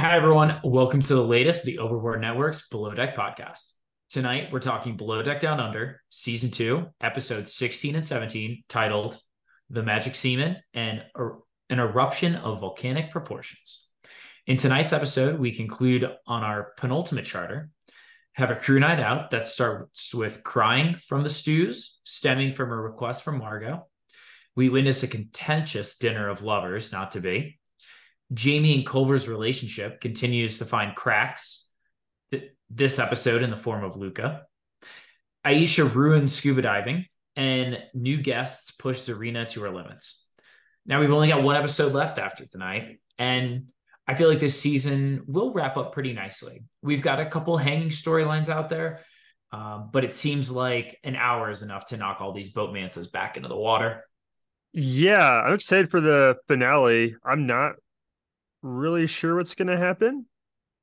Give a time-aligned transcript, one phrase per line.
[0.00, 0.58] Hi, everyone.
[0.64, 3.74] Welcome to the latest, the Overboard Network's Below Deck podcast.
[4.08, 9.20] Tonight, we're talking Below Deck Down Under, Season 2, Episodes 16 and 17, titled
[9.68, 13.90] The Magic Seaman and er-, An Eruption of Volcanic Proportions.
[14.46, 17.68] In tonight's episode, we conclude on our penultimate charter,
[18.32, 22.74] have a crew night out that starts with crying from the stews, stemming from a
[22.74, 23.86] request from Margot.
[24.56, 27.59] We witness a contentious dinner of lovers, not to be,
[28.32, 31.68] Jaimee and Culver's relationship continues to find cracks
[32.30, 34.42] th- this episode in the form of Luca.
[35.44, 40.26] Aesha ruins scuba diving, and new guests push Tzarina to her limits.
[40.86, 43.70] Now we've only got one episode left after tonight, and
[44.06, 46.64] I feel like this season will wrap up pretty nicely.
[46.82, 49.00] We've got a couple hanging storylines out there,
[49.52, 53.36] um, but it seems like an hour is enough to knock all these boatmances back
[53.36, 54.04] into the water.
[54.72, 57.16] Yeah, I'm excited for the finale.
[57.24, 57.74] I'm not
[58.62, 60.26] really sure what's going to happen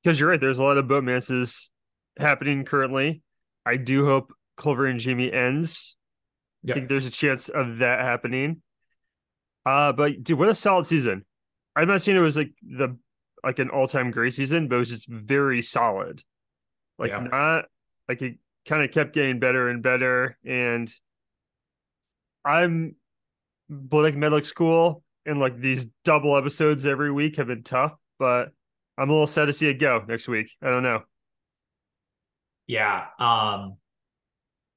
[0.04, 0.40] because you're right.
[0.40, 1.70] There's a lot of boatmances
[2.18, 3.22] happening currently.
[3.66, 5.96] I do hope Culver and Jaimee ends.
[6.64, 6.76] Yep.
[6.76, 8.62] I think there's a chance of that happening.
[9.66, 11.26] Uh, but dude, what a solid season!
[11.76, 12.98] I'm not saying it was like the
[13.44, 16.24] like an all time great season, but it was just very solid.
[16.98, 17.28] Like yeah.
[17.32, 17.66] not
[18.08, 20.38] like it kind of kept getting better and better.
[20.46, 20.92] And
[22.46, 22.96] I'm
[23.70, 28.50] Black Medlock's cool and like these double episodes every week have been tough, but
[28.98, 30.52] I'm a little sad to see it go next week.
[30.62, 31.04] I don't know.
[32.66, 33.06] Yeah.
[33.20, 33.78] Um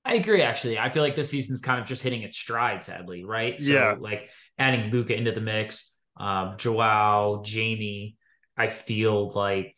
[0.04, 0.78] I agree actually.
[0.78, 3.60] I feel like this season's kind of just hitting its stride, sadly, right?
[3.62, 3.94] So yeah.
[3.98, 8.16] like adding Luca into the mix, um, Joao, Jaimee,
[8.56, 9.76] I feel like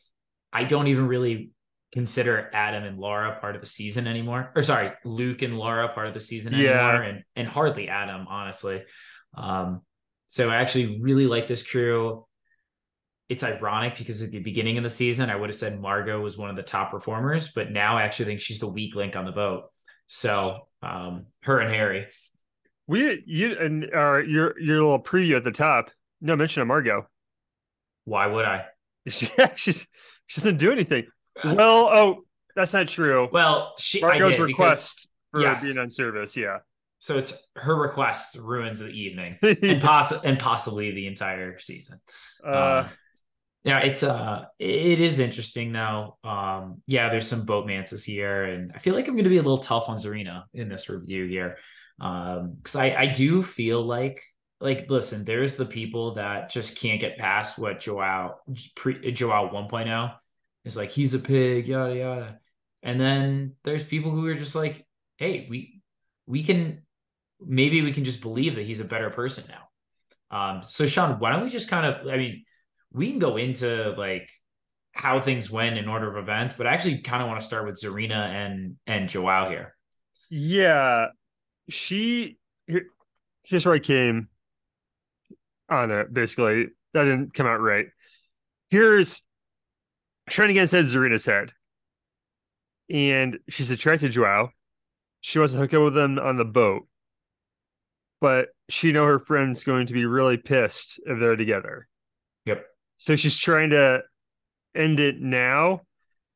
[0.52, 1.50] I don't even really
[1.92, 4.50] consider Adam and Laura part of the season anymore.
[4.56, 8.82] Or sorry, Luke and Laura part of the season anymore, and and hardly Adam, honestly.
[9.34, 9.82] Um,
[10.32, 12.24] so I actually really like this crew.
[13.28, 16.38] It's ironic because at the beginning of the season, I would have said Margot was
[16.38, 19.26] one of the top performers, but now I actually think she's the weak link on
[19.26, 19.64] the boat.
[20.06, 22.06] So um, her and Harry.
[22.86, 25.90] We you and uh, your your little preview at the top.
[26.22, 27.06] No mention of Margot.
[28.06, 28.64] Why would I?
[29.38, 29.86] Yeah, she's
[30.24, 31.08] she doesn't do anything.
[31.44, 32.24] Well, oh,
[32.56, 33.28] that's not true.
[33.30, 35.62] Well, she Margot's request because, for yes.
[35.62, 36.38] being on service.
[36.38, 36.60] Yeah.
[37.02, 41.98] So it's her request ruins the evening and, poss- and possibly the entire season.
[42.46, 42.90] Uh, um,
[43.64, 46.16] yeah, it's uh, it is interesting though.
[46.22, 49.42] Um, yeah, there's some boatmances here, and I feel like I'm going to be a
[49.42, 51.58] little tough on Tzarina in this review here,
[52.00, 54.22] um, because I I do feel like
[54.60, 58.36] like listen, there's the people that just can't get past what Joao
[58.76, 60.14] pre Joao 1.0
[60.64, 60.90] is like.
[60.90, 62.38] He's a pig, yada yada,
[62.84, 64.86] and then there's people who are just like,
[65.16, 65.82] hey, we
[66.26, 66.82] we can
[67.46, 69.68] maybe we can just believe that he's a better person now.
[70.36, 72.44] Um, so Sean, why don't we just kind of, I mean,
[72.92, 74.30] we can go into like
[74.92, 77.66] how things went in order of events, but I actually kind of want to start
[77.66, 79.74] with Tzarina and and Joao here.
[80.30, 81.06] Yeah,
[81.68, 82.86] she here,
[83.42, 84.28] here's where I came
[85.68, 86.12] on it.
[86.12, 87.86] Basically, that didn't come out right.
[88.68, 89.22] Here's
[90.28, 91.52] trying to get Tzarina's head,
[92.90, 94.50] and she's attracted to Joao.
[95.20, 96.86] She wants to hook up with him on the boat
[98.22, 101.88] but she know her friend's going to be really pissed if they're together.
[102.46, 102.64] Yep.
[102.96, 104.02] So she's trying to
[104.76, 105.80] end it now.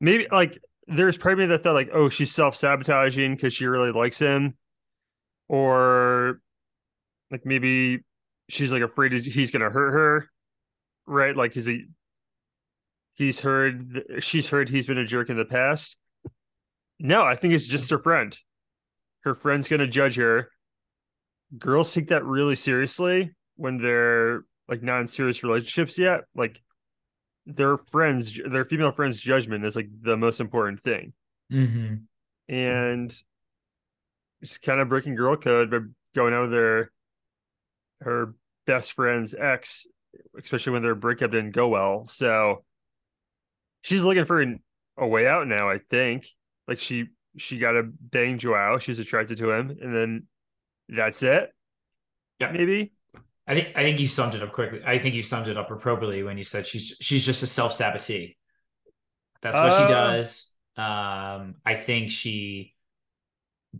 [0.00, 0.58] Maybe like
[0.88, 4.56] there's probably that thought like, oh, she's self sabotaging because she really likes him,
[5.48, 6.40] or
[7.30, 8.00] like maybe
[8.48, 10.28] she's like afraid he's gonna hurt her,
[11.06, 11.36] right?
[11.36, 11.84] Like he's a
[13.14, 15.96] he's heard she's heard he's been a jerk in the past.
[16.98, 18.36] No, I think it's just her friend.
[19.20, 20.50] Her friend's gonna judge her
[21.56, 26.24] girls take that really seriously when they're like not in serious relationships yet.
[26.34, 26.62] Like
[27.46, 31.12] their friends, their female friends' judgment is like the most important thing.
[31.52, 31.94] Mm-hmm.
[32.52, 33.22] And
[34.42, 35.78] it's kind of breaking girl code by
[36.14, 36.90] going out with their
[38.02, 38.34] her
[38.66, 39.86] best friend's ex,
[40.38, 42.04] especially when their breakup didn't go well.
[42.04, 42.64] So
[43.82, 44.62] she's looking for an,
[44.98, 45.70] a way out now.
[45.70, 46.26] I think
[46.68, 47.06] like she
[47.36, 48.78] she got a bang Joao.
[48.78, 50.26] She's attracted to him, and then
[50.88, 51.52] that's it.
[52.40, 52.52] Yeah.
[52.52, 52.92] Maybe.
[53.48, 54.80] I think I think you summed it up quickly.
[54.84, 57.72] I think you summed it up appropriately when you said she's she's just a self
[57.72, 58.36] sabotee.
[59.40, 60.52] That's what uh, she does.
[60.76, 62.74] Um, I think she,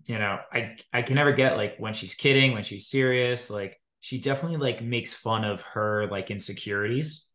[0.06, 3.50] you know, I I can never get like when she's kidding, when she's serious.
[3.50, 7.32] Like she definitely like makes fun of her like insecurities,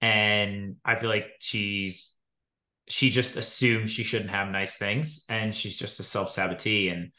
[0.00, 2.14] and I feel like she's
[2.88, 7.10] she just assumes she shouldn't have nice things, and she's just a self sabotee and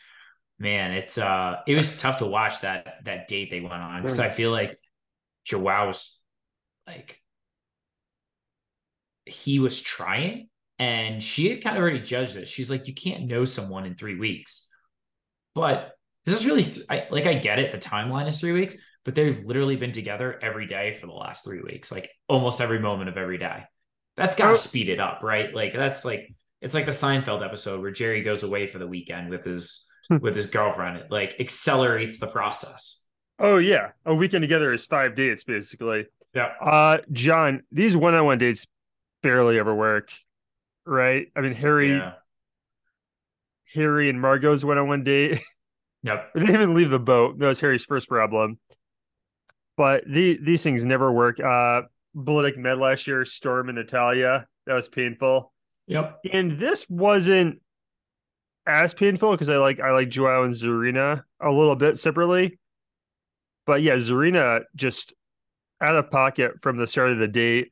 [0.59, 4.19] man, it's uh it was tough to watch that that date they went on because
[4.19, 4.77] I feel like
[5.45, 6.19] Joao was
[6.87, 7.21] like
[9.25, 12.47] he was trying and she had kind of already judged it.
[12.47, 14.69] She's like, you can't know someone in three weeks.
[15.55, 15.91] But
[16.25, 19.43] this is really I, like I get it, the timeline is three weeks, but they've
[19.45, 23.17] literally been together every day for the last three weeks, like almost every moment of
[23.17, 23.63] every day.
[24.15, 25.53] That's got to speed it up, right?
[25.53, 29.29] Like that's like it's like the Seinfeld episode where Jerry goes away for the weekend
[29.29, 30.97] with his with his girlfriend.
[30.97, 33.03] It like accelerates the process.
[33.39, 36.07] Oh yeah, a weekend together is five dates basically.
[36.33, 36.53] Yeah.
[36.59, 38.65] Uh, John, these one-on-one dates
[39.21, 40.11] barely ever work,
[40.85, 41.27] right?
[41.35, 42.13] I mean, Harry, yeah.
[43.73, 45.39] Harry and Margot's one-on-one date.
[46.05, 46.33] Yep.
[46.33, 47.39] they didn't even leave the boat.
[47.39, 48.59] That was Harry's first problem.
[49.77, 51.39] But the, these things never work.
[51.39, 51.83] Uh,
[52.13, 54.45] Below Deck Med last year, Storm and Natalia.
[54.65, 55.53] That was painful.
[55.87, 56.19] Yep.
[56.33, 57.61] And this wasn't
[58.65, 62.59] as painful because I like I like Joao and Tzarina a little bit separately.
[63.65, 65.13] But yeah, Tzarina just
[65.81, 67.71] out of pocket from the start of the date.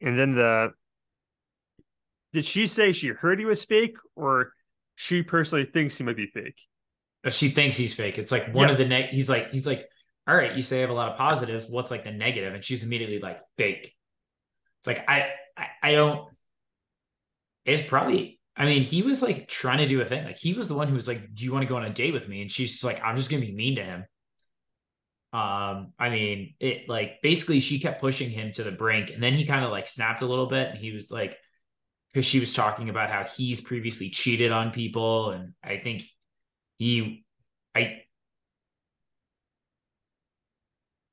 [0.00, 0.72] And then the
[2.32, 4.52] did she say she heard he was fake or
[4.94, 6.60] she personally thinks he might be fake?
[7.24, 8.18] Uh, she thinks he's fake.
[8.18, 8.74] It's like one yeah.
[8.74, 9.86] of the he's like, he's like,
[10.26, 11.68] all right, you say you have a lot of positives.
[11.68, 12.54] What's like the negative?
[12.54, 13.94] And she's immediately like fake.
[14.80, 16.28] It's like I I, I don't
[17.64, 20.24] it's probably I mean, he was like trying to do a thing.
[20.24, 21.90] Like he was the one who was like, "Do you want to go on a
[21.90, 24.04] date with me?" And she's like, "I'm just gonna be mean to him."
[25.32, 29.32] Um, I mean, it like basically she kept pushing him to the brink, and then
[29.34, 31.38] he kind of like snapped a little bit, and he was like,
[32.12, 36.04] because she was talking about how he's previously cheated on people, and I think
[36.78, 37.24] he,
[37.74, 38.02] I,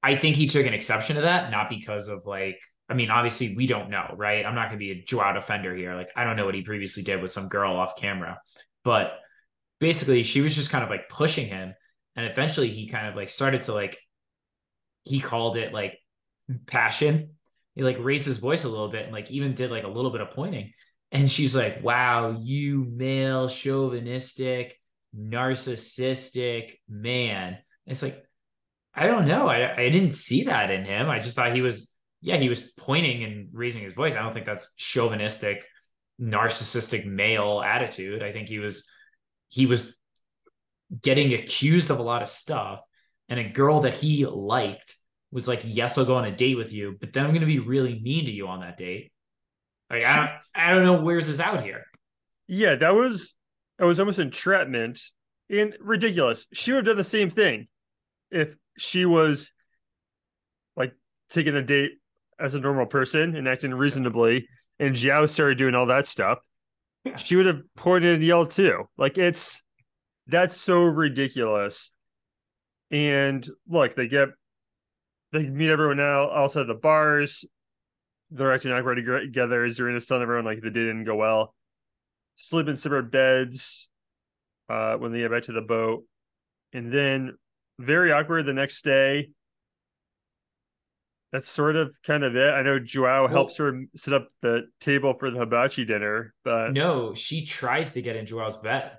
[0.02, 2.60] I think he took an exception to that, not because of like
[2.90, 4.46] I mean, obviously we don't know, right?
[4.46, 5.96] I'm not going to be a Joao defender here.
[5.96, 8.40] Like, I don't know what he previously did with some girl off camera,
[8.84, 9.14] but
[9.80, 11.74] basically she was just kind of like pushing him.
[12.16, 13.98] And eventually he kind of like started to like,
[15.04, 16.00] he called it like
[16.66, 17.36] passion.
[17.76, 20.12] He like raised his voice a little bit and like even did like a little
[20.12, 20.74] bit of pointing.
[21.12, 24.80] And she's like, wow, you male chauvinistic,
[25.18, 27.58] narcissistic man.
[27.86, 28.24] It's like,
[28.94, 29.48] I don't know.
[29.48, 31.10] I, I didn't see that in him.
[31.10, 31.89] I just thought he was
[32.22, 34.16] yeah, he was pointing and raising his voice.
[34.16, 35.66] I don't think that's chauvinistic,
[36.22, 38.22] narcissistic male attitude.
[38.22, 38.90] I think he was
[39.48, 39.94] he was
[41.02, 42.82] getting accused of a lot of stuff.
[43.30, 44.96] And a girl that he liked
[45.32, 47.60] was like, Yes, I'll go on a date with you, but then I'm gonna be
[47.60, 49.12] really mean to you on that date.
[49.90, 51.86] Like I don't I don't know where's this out here.
[52.48, 53.36] Yeah, that was
[53.78, 55.00] that was almost entrapment
[55.50, 56.48] and ridiculous.
[56.52, 57.68] She would have done the same thing
[58.30, 59.52] if she was
[60.76, 60.94] like
[61.30, 61.94] taking a date
[62.40, 64.48] as a normal person and acting reasonably,
[64.80, 66.40] and Joao started doing all that stuff,
[67.04, 67.18] yeah.
[67.18, 68.86] she would have pointed and yelled too.
[68.98, 69.62] Like it's
[70.28, 71.92] that's so ridiculous.
[72.92, 74.30] And look, they get
[75.32, 77.46] they meet everyone else at the bars.
[78.32, 79.66] They're acting awkward together.
[79.66, 81.54] Is during the telling everyone like the day didn't go well.
[82.36, 83.90] Sleep in separate beds
[84.70, 86.06] uh, when they get back to the boat,
[86.74, 87.38] and then
[87.80, 89.30] very awkward the next day
[91.32, 92.54] that's sort of kind of it.
[92.54, 96.74] I know Joao well, helps her set up the table for the hibachi dinner, but
[96.74, 98.94] no, she tries to get in Joao's bed.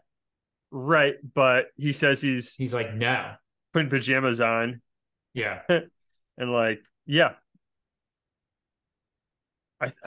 [0.70, 3.32] Right, but he says he's he's like no,
[3.72, 4.80] putting pajamas on.
[5.34, 7.32] Yeah, and like yeah,
[9.80, 9.92] I.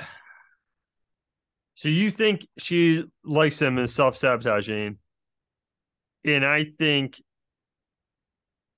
[1.75, 4.99] So you think she likes him and self sabotaging,
[6.23, 7.21] and I think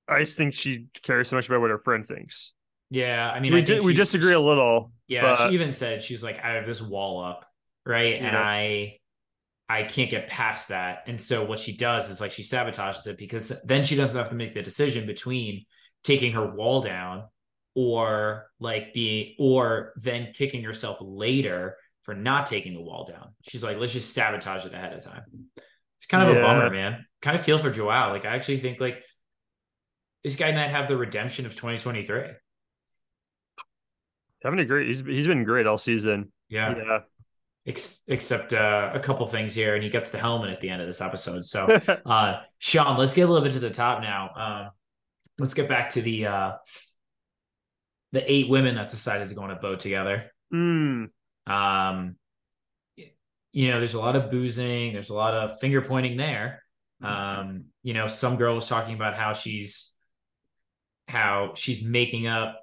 [0.07, 2.54] I just think she cares so much about what her friend thinks.
[2.89, 4.91] Yeah, I mean, we I we disagree a little.
[5.07, 5.49] Yeah, but...
[5.49, 7.45] she even said she's like, I have this wall up,
[7.85, 8.27] right, yeah.
[8.27, 8.99] and I
[9.67, 11.03] I can't get past that.
[11.07, 14.29] And so what she does is like she sabotages it because then she doesn't have
[14.29, 15.65] to make the decision between
[16.03, 17.23] taking her wall down
[17.73, 23.33] or like being or then kicking herself later for not taking the wall down.
[23.41, 25.23] She's like, let's just sabotage it ahead of time.
[25.97, 26.41] It's kind of yeah.
[26.41, 27.05] a bummer, man.
[27.23, 28.11] Kind of feel for Joao.
[28.11, 29.01] Like I actually think like
[30.23, 32.35] this guy might have the redemption of 2023
[34.45, 34.87] having a great.
[34.87, 36.31] He's he's been great all season.
[36.49, 36.75] Yeah.
[36.75, 36.99] Yeah.
[37.67, 40.81] Ex- except uh, a couple things here, and he gets the helmet at the end
[40.81, 41.43] of this episode.
[41.43, 41.65] So,
[42.05, 44.27] uh, Sean, let's get a little bit to the top now.
[44.29, 44.69] Uh,
[45.39, 46.51] let's get back to the uh,
[48.11, 50.31] the eight women that decided to go on a boat together.
[50.53, 51.09] Mm,
[51.47, 52.15] Um,
[53.51, 56.61] you know, there's a lot of boozing, there's a lot of finger pointing there.
[57.01, 59.91] Um, you know, some girl was talking about how she's
[61.07, 62.59] how she's making up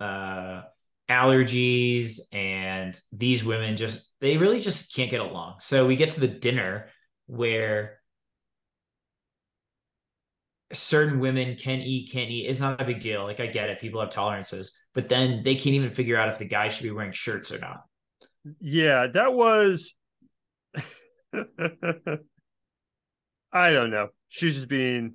[0.00, 0.62] uh
[1.10, 5.56] allergies and these women just they really just can't get along.
[5.58, 6.86] So we get to the dinner
[7.26, 8.00] where
[10.72, 12.46] certain women can eat, can't eat.
[12.46, 13.24] It's not a big deal.
[13.24, 16.38] Like I get it, people have tolerances, but then they can't even figure out if
[16.38, 17.82] the guy should be wearing shirts or not.
[18.60, 19.94] yeah, that was.
[23.52, 24.08] I don't know.
[24.28, 25.14] She was just being.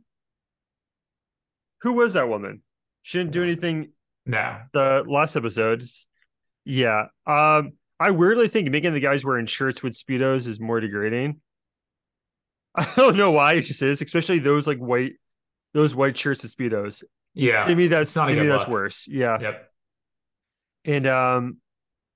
[1.81, 2.61] Who was that woman?
[3.03, 3.91] She didn't do anything
[4.25, 4.59] No.
[4.73, 5.87] the last episode.
[6.63, 7.07] Yeah.
[7.27, 11.39] Um, I weirdly think making the guys wearing shirts with speedos is more degrading.
[12.75, 15.13] I don't know why it just is, especially those like white,
[15.73, 17.03] those white shirts with speedos.
[17.33, 17.63] Yeah.
[17.65, 18.69] to me, that's not to me that's look.
[18.69, 19.07] worse.
[19.07, 19.37] Yeah.
[19.39, 19.71] Yep.
[20.85, 21.57] And um,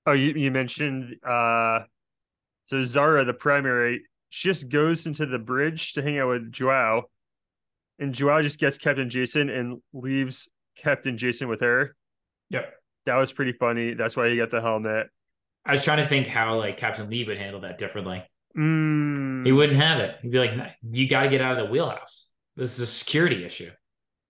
[0.06, 1.82] oh, you you mentioned uh,
[2.66, 7.06] so Zara, the primary, she just goes into the bridge to hang out with Joao,
[7.98, 10.48] and Joao just gets Captain Jason and leaves
[10.82, 11.96] Captain Jason with her.
[12.50, 12.74] Yep.
[13.06, 13.94] That was pretty funny.
[13.94, 15.08] That's why he got the helmet.
[15.66, 18.24] I was trying to think how like Captain Lee would handle that differently.
[18.58, 20.16] Mm, He wouldn't have it.
[20.22, 20.52] He'd be like,
[20.90, 22.30] "You got to get out of the wheelhouse.
[22.56, 23.70] This is a security issue."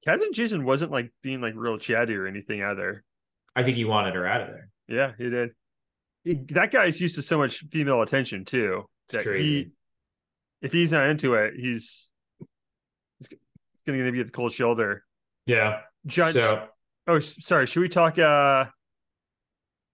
[0.05, 3.03] Captain Jason wasn't like being like real chatty or anything either.
[3.55, 4.69] I think he wanted her out of there.
[4.87, 5.53] Yeah, he did.
[6.23, 8.85] He, that guy's used to so much female attention too.
[9.07, 9.43] It's that crazy.
[9.43, 9.67] He,
[10.61, 12.09] if he's not into it, he's
[13.19, 13.29] he's
[13.87, 15.03] going to be at the cold shoulder.
[15.45, 15.81] Yeah.
[16.05, 16.67] John, so
[17.07, 17.67] oh, sorry.
[17.67, 18.65] Should we talk uh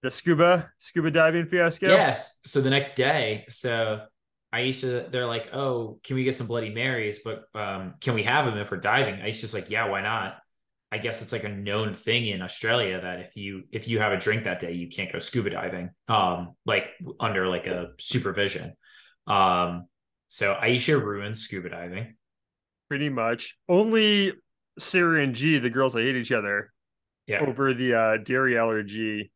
[0.04, 1.88] the scuba scuba diving fiasco?
[1.88, 2.40] yes.
[2.46, 4.02] So the next day, so
[4.54, 7.20] Aesha, they're like, "Oh, can we get some Bloody Marys?
[7.20, 10.38] But um, can we have them if we're diving?" Aesha's just like, "Yeah, why not?"
[10.92, 14.14] I guess it's like a known thing in Australia that if you if you have
[14.14, 18.74] a drink that day, you can't go scuba diving, um, like under like a supervision.
[19.28, 19.88] Um,
[20.28, 22.16] so Aesha ruins scuba diving.
[22.88, 23.58] pretty much.
[23.68, 24.34] Only
[24.79, 26.72] Sarah and G, the girls that hate each other
[27.27, 29.32] Yeah, over the uh, dairy allergy.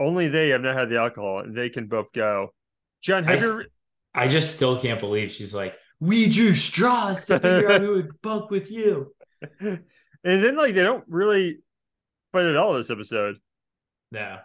[0.00, 2.54] Only they have not had the alcohol, and they can both go.
[3.02, 3.64] John, I, have s- you?
[4.14, 8.20] I just still can't believe she's like, we drew straws to figure out who would
[8.22, 9.14] bunk with you.
[10.24, 11.58] And then like they don't really
[12.32, 13.36] fight at all this episode
[14.10, 14.38] No,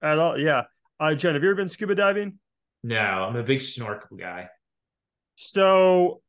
[0.00, 0.38] at all.
[0.38, 0.62] Yeah.
[0.98, 2.38] Uh, John, have you ever been scuba diving?
[2.82, 4.48] no, I'm a big snorkel guy.
[5.36, 6.22] So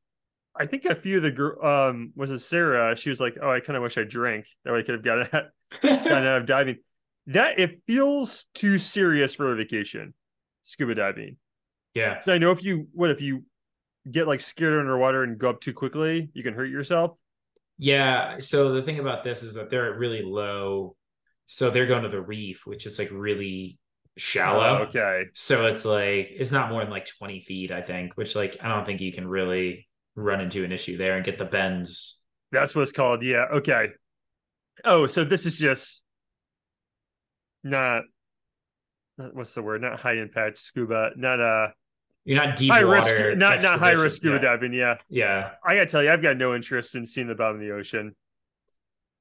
[0.59, 2.95] I think a few of the girl um was it Sarah?
[2.95, 4.45] She was like, "Oh, I kind of wish I drank.
[4.65, 5.45] That way I could have gotten out,
[5.81, 6.77] gotten out of diving."
[7.27, 10.13] That it feels too serious for a vacation,
[10.63, 11.37] scuba diving.
[11.93, 13.45] yeah, So I know if you what if you
[14.11, 17.19] get like scared underwater and go up too quickly, you can hurt yourself.
[17.77, 18.37] yeah.
[18.39, 20.95] So the thing about this is that they're at really low.
[21.47, 23.79] So they're going to the reef, which is like really
[24.17, 24.79] shallow.
[24.79, 25.25] Oh, okay.
[25.33, 28.69] So it's like it's not more than like 20 feet, I think, which like I
[28.69, 32.23] don't think you can really run into an issue there and get the bends.
[32.51, 33.23] That's what it's called.
[33.23, 33.45] Yeah.
[33.53, 33.89] Okay.
[34.85, 36.01] Oh, so this is just
[37.63, 38.03] not,
[39.17, 39.81] not- what's the word?
[39.81, 41.11] Not high impact scuba.
[41.15, 41.67] Not uh
[42.25, 43.27] You're not deep high water.
[43.29, 43.37] risk.
[43.37, 44.73] Not not high risk scuba diving.
[44.73, 44.95] Yeah.
[45.09, 45.51] Yeah.
[45.65, 48.15] I gotta tell you, I've got no interest in seeing the bottom of the ocean.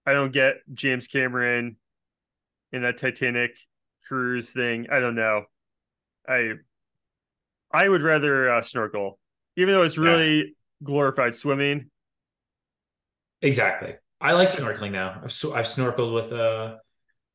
[0.07, 1.77] I don't get James Cameron
[2.73, 3.57] in that Titanic
[4.07, 4.87] cruise thing.
[4.91, 5.45] I don't know.
[6.27, 6.53] I
[7.73, 9.19] I would rather uh, snorkel,
[9.57, 10.05] even though it's Yeah.
[10.05, 11.91] really glorified swimming.
[13.43, 13.95] Exactly.
[14.21, 15.21] I like snorkeling now.
[15.23, 16.77] I've, sw- I've snorkeled with uh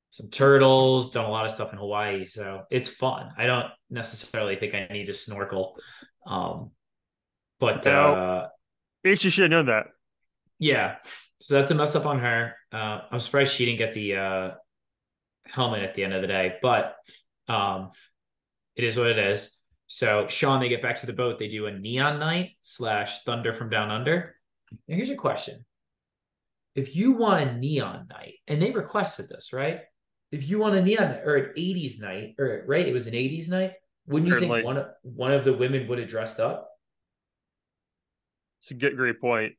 [0.09, 3.31] some turtles, done a lot of stuff in Hawaii, so it's fun.
[3.37, 5.77] I don't necessarily think I need to snorkel.
[6.27, 6.71] Um
[7.59, 8.47] but Now- uh
[9.05, 9.87] H, you should have known that.
[10.59, 10.95] yeah.
[11.39, 12.55] So that's a mess up on her.
[12.71, 14.51] Uh I'm surprised she didn't get the uh
[15.45, 16.95] helmet at the end of the day, but
[17.47, 17.91] um
[18.75, 19.57] it is what it is.
[19.93, 23.53] So Sean, they get back to the boat, they do a neon night slash thunder
[23.53, 24.33] from down under.
[24.87, 25.63] Now here's your question.
[26.73, 29.81] If you want a neon night, and they requested this, right?
[30.31, 33.13] If you want a neon night or an 80s night, or right, it was an
[33.13, 33.73] 80s night,
[34.07, 34.61] wouldn't you Certainly.
[34.61, 36.71] think one of one of the women would have dressed up?
[38.61, 39.53] It's a good, great point.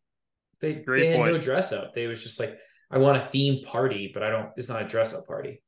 [0.61, 1.95] They Great they had no dress up.
[1.95, 2.59] They was just like,
[2.91, 5.63] I want a theme party, but I don't it's not a dress up party.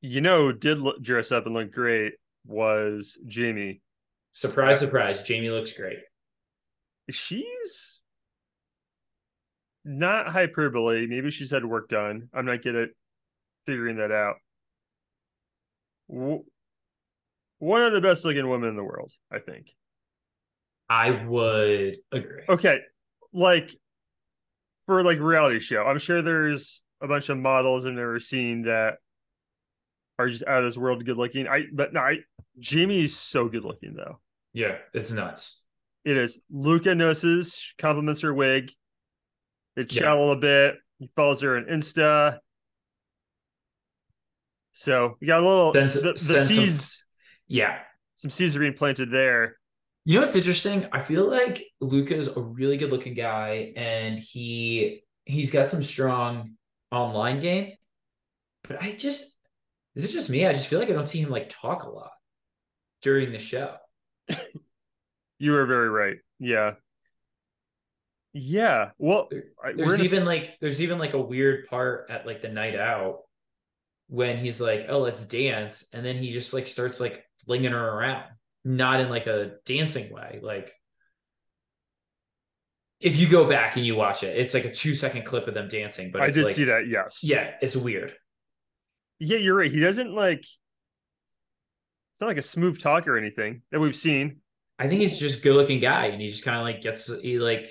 [0.00, 2.14] You know, did look, dress up and look great
[2.44, 3.78] was Jaimee.
[4.32, 5.22] Surprise, surprise.
[5.22, 5.98] Jaimee looks great.
[7.10, 8.00] She's
[9.84, 11.06] not hyperbole.
[11.06, 12.28] Maybe she's had work done.
[12.32, 12.88] I'm not good at
[13.66, 14.36] figuring that out.
[16.06, 19.74] One of the best looking women in the world, I think.
[20.88, 22.42] I would agree.
[22.48, 22.80] Okay,
[23.32, 23.74] like
[24.86, 28.94] for like reality show, I'm sure there's a bunch of models I've never seen that
[30.20, 31.48] are just out of this world good looking.
[31.48, 32.18] I but no, I
[32.62, 34.20] Jaimee's so good looking though.
[34.52, 35.66] Yeah, it's nuts.
[36.04, 36.38] It is.
[36.50, 38.70] Luca notices, compliments her wig.
[39.76, 40.14] They chat Yeah.
[40.14, 40.76] a little bit.
[40.98, 42.38] He follows her on Insta.
[44.72, 47.04] So we got a little Sense- the, the sense of- seeds.
[47.48, 47.78] Yeah.
[48.16, 49.56] Some seeds are being planted there.
[50.04, 50.86] You know what's interesting?
[50.92, 56.54] I feel like Luca's a really good looking guy and he he's got some strong
[56.90, 57.74] online game.
[58.64, 59.38] But I just
[60.00, 60.46] is it just me?
[60.46, 62.12] I just feel like I don't see him like talk a lot
[63.02, 63.76] during the show.
[65.40, 66.18] You were very right.
[66.38, 66.72] Yeah.
[68.34, 68.90] Yeah.
[68.98, 72.76] Well, we're There's even like there's even like a weird part at like the night
[72.76, 73.20] out
[74.08, 77.88] when he's like, "Oh, let's dance," and then he just like starts like flinging her
[77.88, 78.24] around,
[78.66, 80.40] not in like a dancing way.
[80.42, 80.74] Like
[83.00, 85.54] if you go back and you watch it, it's like a two second clip of
[85.54, 86.86] them dancing, but I did like, see that.
[86.86, 87.20] Yes.
[87.22, 88.12] Yeah, it's weird.
[89.20, 89.70] Yeah, you're right.
[89.70, 90.40] He doesn't like.
[90.40, 94.40] It's not like a smooth talk or anything that we've seen.
[94.78, 97.12] I think he's just a good looking guy, and he just kind of like gets
[97.20, 97.68] he like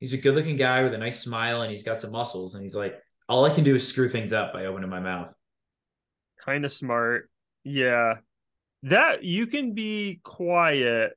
[0.00, 2.62] he's a good looking guy with a nice smile, and he's got some muscles, and
[2.62, 5.32] he's like, all I can do is screw things up by opening my mouth.
[6.44, 7.30] Kind of smart.
[7.64, 8.14] Yeah.
[8.82, 11.12] That you can be quiet.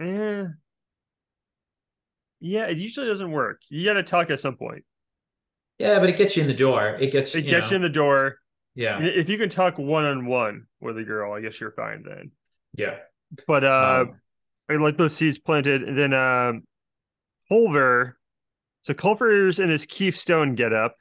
[0.00, 0.46] Eh.
[2.40, 3.62] Yeah, it usually doesn't work.
[3.68, 4.84] You got to talk at some point.
[5.78, 6.96] Yeah, but it gets you in the door.
[7.00, 8.36] It gets It you gets know, you in the door.
[8.74, 12.02] yeah, If you can talk one on one with a girl, I guess you're fine
[12.04, 12.30] then.
[12.74, 12.98] yeah.
[13.46, 14.20] But uh Um,
[14.70, 16.62] I like those seeds planted, and then um
[17.48, 18.18] Culver.
[18.82, 20.96] So Culver's in his Keith Stone get up.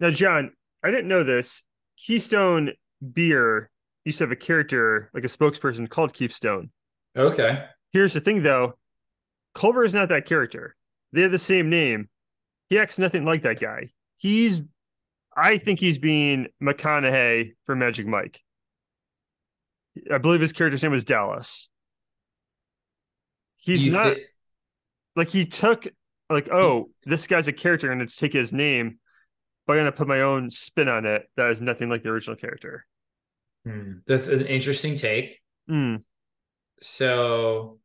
[0.00, 1.62] Now, John, I didn't know this.
[1.96, 2.72] Keystone
[3.12, 3.70] beer
[4.04, 6.70] used to have a character, like a spokesperson called Keith Stone.
[7.16, 7.64] okay.
[7.92, 8.78] Here's the thing though.
[9.54, 10.74] Culver is not that character.
[11.12, 12.08] They have the same name.
[12.72, 13.90] He acts nothing like that guy.
[14.16, 14.62] He's
[15.36, 18.40] I think he's being McConaughey for Magic Mike.
[20.10, 21.68] I believe his character's name was Dallas.
[23.58, 24.24] He's You not thi-
[25.16, 25.86] like he took
[26.30, 28.98] like oh this guy's a character and to take his name
[29.66, 32.36] but i'm gonna put my own spin on it that is nothing like the original
[32.36, 32.86] character
[33.66, 35.42] Hmm, That's an interesting take.
[35.68, 35.96] Hmm.
[36.80, 37.80] So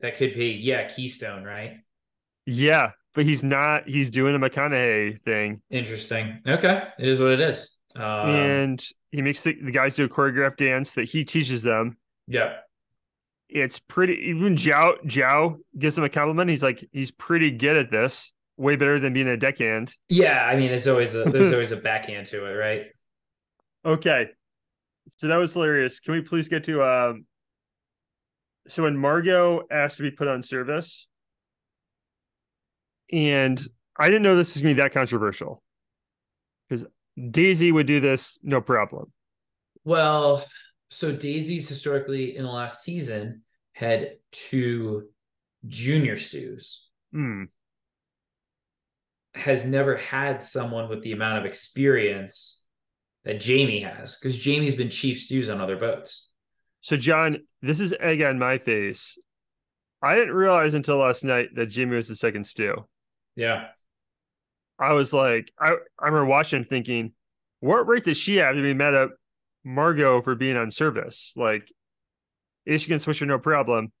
[0.00, 1.78] that could be yeah, Keith Stone, right?
[2.46, 6.40] yeah but he's not he's doing a mcconaughey thing Interesting.
[6.46, 7.76] Okay, it is what it is.
[7.96, 11.96] Um, and he makes the, the guys do a choreographed dance that he teaches them
[12.28, 12.58] yeah,
[13.48, 17.90] it's pretty even Joao Joao gives him a compliment he's like he's pretty good at
[17.90, 20.44] this way better than being a deckhand yeah.
[20.44, 22.86] I mean, it's always a, there's always a backhand to it, right?
[23.84, 24.28] Okay.
[25.16, 25.98] So that was hilarious.
[25.98, 27.26] Can we please get to um
[28.68, 31.08] so when Margot asked to be put on service,
[33.12, 33.60] and
[33.96, 35.62] I didn't know this was gonna be that controversial.
[36.68, 36.86] Because
[37.30, 39.12] Daisy would do this no problem.
[39.84, 40.44] Well,
[40.90, 43.42] so Daisy's historically in the last season
[43.72, 45.08] had two
[45.66, 46.88] junior stews.
[47.12, 47.44] Hmm.
[49.34, 52.64] Has never had someone with the amount of experience
[53.24, 56.30] that Jaimee has, because Jaimee's been chief stews on other boats.
[56.80, 59.18] So John, this is egg on my face.
[60.02, 62.86] I didn't realize until last night that Jaimee was the second stew.
[63.38, 63.68] Yeah.
[64.80, 67.12] I was like, I, I remember watching thinking,
[67.60, 69.10] what right does she have to be mad at
[69.64, 71.32] Margot for being on service?
[71.36, 71.72] Like,
[72.66, 73.92] if she can switch her no problem.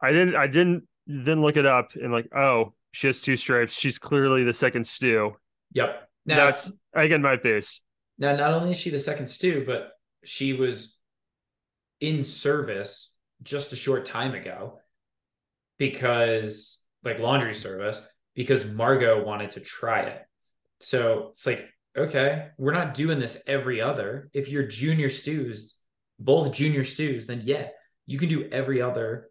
[0.00, 3.74] I didn't I didn't then look it up and like, oh, she has two stripes.
[3.74, 5.36] She's clearly the second stew.
[5.72, 6.08] Yep.
[6.24, 7.80] Now, That's again my face.
[8.18, 9.92] now, not only is she the second stew, but
[10.24, 10.98] she was
[12.00, 14.78] in service just a short time ago
[15.78, 20.22] because, like, laundry service, because Margot wanted to try it.
[20.78, 24.28] So it's like, okay, we're not doing this every other.
[24.32, 25.74] If you're junior stews,
[26.20, 27.68] both junior stews, then yeah,
[28.04, 29.30] you can do every other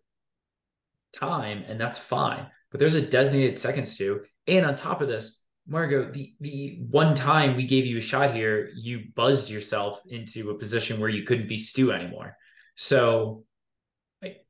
[1.14, 2.48] time, and that's fine.
[2.72, 4.24] But there's a designated second stew.
[4.48, 8.36] And on top of this, Margot, the the one time we gave you a shot
[8.36, 12.36] here, you buzzed yourself into a position where you couldn't be stew anymore.
[12.76, 13.46] So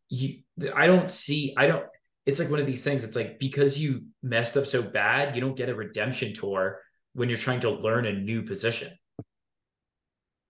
[0.10, 0.39] you
[0.74, 1.86] I don't see I don't
[2.26, 3.04] it's like one of these things.
[3.04, 6.80] It's like because you messed up so bad, you don't get a redemption tour
[7.14, 8.92] when you're trying to learn a new position.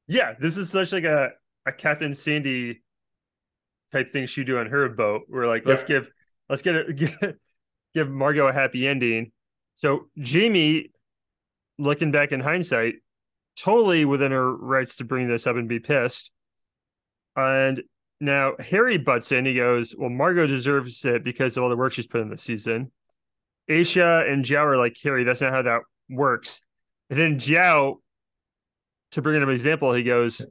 [0.08, 1.32] Yeah, this is such like a,
[1.66, 2.84] a Captain Sandy
[3.92, 5.24] type thing she do on her boat.
[5.30, 6.10] We're like, let's give
[6.50, 7.18] let's get it give,
[7.94, 9.32] give Margot a happy ending.
[9.76, 10.92] So Jaimee,
[11.78, 12.96] looking back in hindsight,
[13.58, 16.32] totally within her rights to bring this up and be pissed.
[17.36, 17.84] And
[18.19, 19.45] now Harry butts in.
[19.45, 22.43] He goes, Well, Margot deserves it because of all the work she's put in this
[22.43, 22.91] season.
[23.69, 26.62] Aesha and Joao are like, Harry, that's not how that works.
[27.10, 28.01] And then Joe,
[29.12, 30.45] to bring in an example, he goes,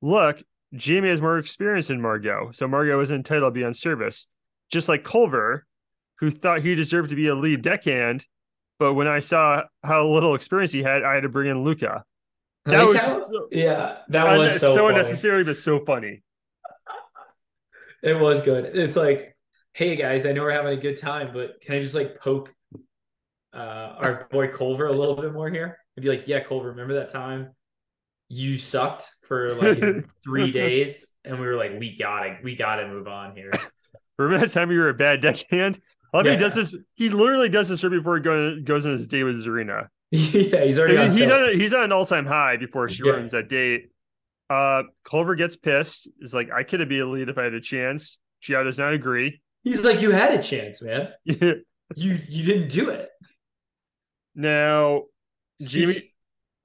[0.00, 0.42] Look,
[0.74, 4.26] Jaimee has more experience than Margot, so Margot is entitled to be on service.
[4.70, 5.66] Just like Culver,
[6.18, 8.26] who thought he deserved to be a lead deckhand,
[8.78, 12.04] but when I saw how little experience he had, I had to bring in Luca.
[12.64, 16.22] That was so, yeah, that was so, so unnecessary, but so funny.
[18.02, 18.64] It was good.
[18.76, 19.36] It's like,
[19.72, 22.54] hey guys, I know we're having a good time, but can I just like poke
[23.54, 25.78] uh our boy Culver a little bit more here?
[25.96, 27.50] And be like, yeah, Culver, remember that time
[28.28, 29.82] you sucked for like
[30.24, 31.06] three days?
[31.24, 33.50] And we were like, we gotta, we gotta move on here.
[34.18, 35.78] Remember that time you were a bad deckhand?
[36.14, 36.30] Mean, Yeah.
[36.32, 36.74] he does this.
[36.94, 39.88] He literally does this right before he go, goes on his date with Tzarina.
[40.10, 43.02] yeah, he's already on he's on a, he's on an all time high before she
[43.04, 43.12] Yeah.
[43.12, 43.90] runs that date.
[44.50, 46.08] Uh, Culver gets pissed.
[46.20, 48.18] Is like, I could have been a lead if I had a chance.
[48.42, 49.40] Gio does not agree.
[49.64, 51.08] He's like, you had a chance, man.
[51.96, 53.08] You you didn't do it.
[54.34, 55.04] now,
[55.60, 56.14] Speaking- Jimmy.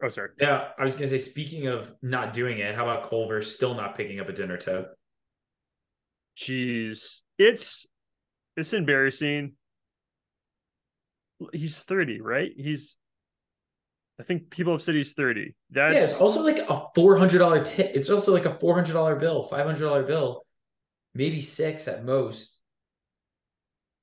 [0.04, 0.32] Oh, sorry.
[0.38, 3.96] Yeah, I was gonna say, speaking of not doing it, how about Culver still not
[3.96, 4.88] picking up a dinner tote?
[6.36, 7.86] Jeez, it's
[8.58, 9.54] it's embarrassing.
[11.54, 12.52] He's thirty, right?
[12.56, 12.98] He's.
[14.20, 15.56] I think people of he's thirty.
[15.72, 17.92] That's yeah, it's also like a four hundred dollar tip.
[17.96, 20.46] It's also like a four hundred dollar bill, five hundred dollar bill,
[21.16, 22.60] maybe six at most.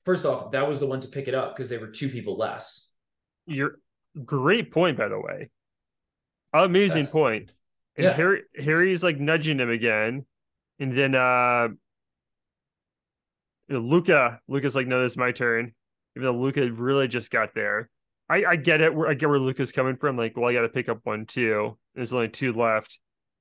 [0.04, 2.36] First off, that was the one to pick it up because there were two people
[2.36, 2.90] less.
[3.46, 3.76] Your
[4.24, 5.50] great point, by the way.
[6.52, 7.52] Amazing That's- point.
[7.96, 8.12] And Yeah.
[8.14, 10.26] Harry Harry's like nudging him again.
[10.78, 11.68] And then uh
[13.68, 15.72] Luca, Luca's like, no, this is my turn.
[16.16, 17.88] Even though Luca really just got there.
[18.30, 18.92] I, I get it.
[18.96, 20.16] I get where Luca's coming from.
[20.16, 21.76] Like, well, I gotta pick up one too.
[21.94, 22.98] There's only two left.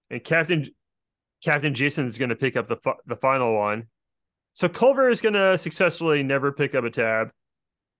[0.09, 0.65] And Captain
[1.43, 3.87] Captain Jason's gonna pick up the the final one.
[4.53, 7.29] So Culver is gonna successfully never pick up a tab.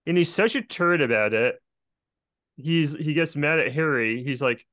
[0.06, 1.56] And he's such a turd about it
[2.60, 4.22] he's he gets mad at Harry.
[4.22, 4.66] He's like,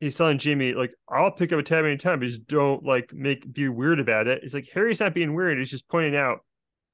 [0.00, 3.50] he's telling Jaimee like, "I'll pick up a tab anytime, but just don't like make
[3.52, 5.58] be weird about it." He's like, Harry's not being weird.
[5.58, 6.40] He's just pointing out,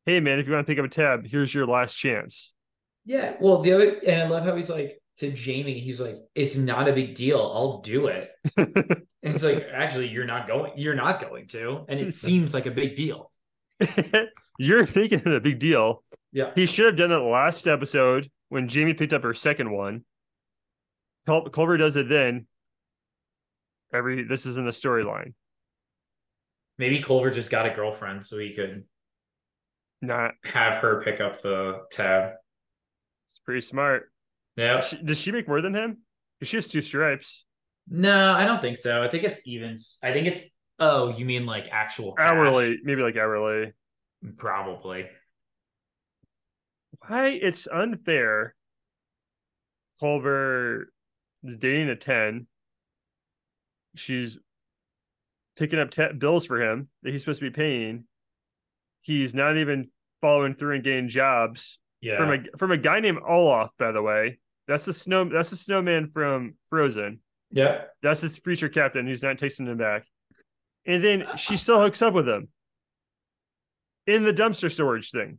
[0.07, 2.55] "Hey man, if you want to pick up a tab, here's your last chance."
[3.05, 6.57] Yeah, well, the other and I love how he's like to Jaimee, he's like, "It's
[6.57, 7.39] not a big deal.
[7.39, 8.31] I'll do it."
[9.25, 10.73] And it's like, actually, you're not going.
[10.75, 13.31] You're not going to, and it seems like a big deal.
[14.59, 16.03] You're making it a big deal.
[16.33, 20.05] Yeah, He should have done it last episode when Jaimee picked up her second one.
[21.25, 22.47] Cul- Culver does it then.
[23.95, 25.35] Every this is in the storyline.
[26.79, 28.83] maybe Culver just got a girlfriend, so he could
[30.01, 32.33] Not have her pick up the tab.
[33.33, 34.11] It's pretty smart.
[34.57, 35.99] Yeah, She, does she make more than him?
[36.41, 37.45] 'Cause She has two stripes.
[37.89, 39.03] no, I don't think so.
[39.03, 39.77] I think it's even.
[40.03, 40.43] I think it's.
[40.79, 42.31] Oh, you mean like actual cash?
[42.31, 43.73] Hourly, maybe like hourly.
[44.37, 45.09] Probably.
[47.07, 48.55] Why it's unfair.
[50.01, 50.93] Culver
[51.45, 52.47] is dating a 10.
[53.95, 54.39] She's
[55.57, 58.05] picking up bills for him that he's supposed to be paying.
[59.01, 59.91] He's not even
[60.21, 62.17] following through and getting jobs Yeah.
[62.19, 64.39] from a from a guy named Olaf, by the way.
[64.69, 67.21] That's the snow that's the snowman from Frozen.
[67.51, 67.83] yeah.
[68.03, 70.05] That's his future captain who's not tasting him back.
[70.85, 72.49] And then she still hooks up with him
[74.07, 75.39] in the dumpster storage thing.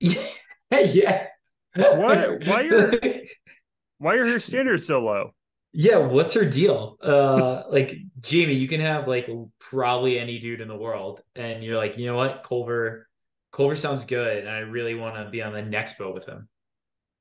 [0.00, 0.22] Yeah.
[0.70, 1.26] yeah.
[1.74, 2.92] Why- why are-
[3.98, 5.30] Why are her standards so low?
[5.72, 6.96] Yeah, what's her deal?
[7.02, 11.76] Uh like Jaimee, you can have like probably any dude in the world and you're
[11.78, 12.44] like, "You know what?
[12.44, 13.08] Culver
[13.56, 16.48] Culver sounds good and I really want to be on the next boat with him."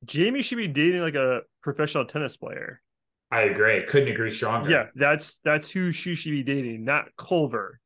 [0.06, 2.82] Jaimee should be dating like a professional tennis player.
[3.32, 3.84] I agree.
[3.86, 4.70] Couldn't agree stronger.
[4.70, 7.80] Yeah, that's that's who she should be dating, not Culver.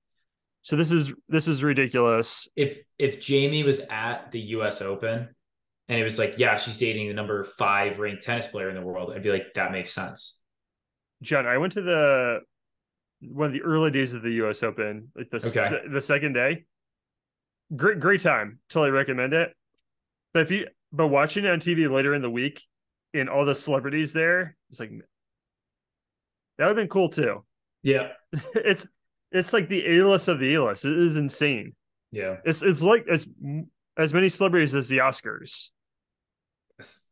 [0.62, 2.48] So this is this is ridiculous.
[2.56, 5.30] If if Jaimee was at the US Open
[5.88, 8.82] and it was like, "Yeah, she's dating the number 5 ranked tennis player in the
[8.82, 10.42] world." I'd be like, "That makes sense."
[11.22, 12.40] John, I went to the
[13.22, 14.62] one of the early days of the U.S.
[14.64, 15.70] Open, like the Okay.
[15.70, 16.66] se- the second day.
[17.76, 18.60] Great, great time.
[18.70, 19.54] Totally recommend it.
[20.34, 22.64] But if you but watching it on TV later in the week,
[23.14, 27.44] and all the celebrities there, it's like that would have been cool too.
[27.84, 28.10] Yeah.
[28.56, 28.88] it's
[29.32, 30.86] it's like the A list of the A list.
[30.86, 31.74] It is insane.
[32.12, 32.38] Yeah.
[32.46, 33.28] It's it's like it's
[33.98, 35.70] as many celebrities as the Oscars.
[36.78, 37.08] That's,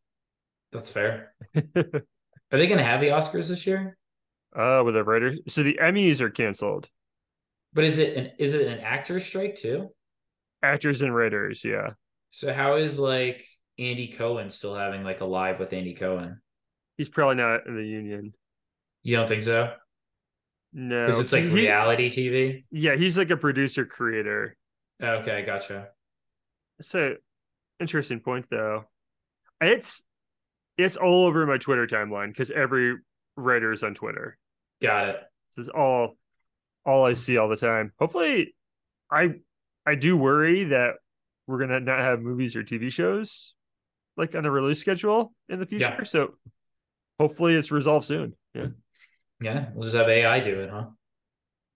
[0.72, 1.34] that's fair.
[1.76, 3.98] Are they going to have the Oscars this year?
[4.56, 5.40] Uh, with the writers.
[5.50, 6.90] So the Emmys are canceled.
[7.74, 9.90] But is it an is it an actor strike too?
[10.64, 11.92] Actors and writers, yeah.
[12.32, 13.46] So how is like
[13.80, 16.42] Andy Cohen still having like a live with Andy Cohen?
[16.98, 18.34] He's probably not in the union.
[19.04, 19.74] You don't think so?
[20.74, 22.66] No, Because it's like he- reality TV.
[22.72, 24.56] Yeah, he's like a producer creator.
[25.02, 25.90] Okay, gotcha.
[26.82, 27.16] So
[27.80, 28.86] interesting point though.
[29.62, 30.04] It's
[30.78, 32.96] it's all over my Twitter timeline because every
[33.36, 34.38] writer is on Twitter.
[34.82, 35.20] Got it.
[35.56, 36.18] This is all
[36.86, 37.94] all I see all the time.
[38.00, 38.56] Hopefully,
[39.12, 39.36] I
[39.88, 40.96] I do worry that
[41.48, 43.54] we're gonna not have movies or TV shows
[44.18, 45.96] like on a release schedule in the future.
[45.98, 46.04] Yeah.
[46.04, 46.34] So
[47.20, 48.34] hopefully it's resolved soon.
[48.54, 48.68] Yeah.
[49.40, 50.88] Yeah, we'll just have AI do it, huh?